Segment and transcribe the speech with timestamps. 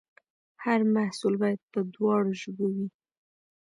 [0.63, 2.87] هر محصول باید په دواړو ژبو وي.